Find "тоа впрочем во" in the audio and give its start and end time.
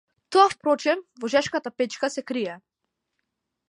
0.35-1.31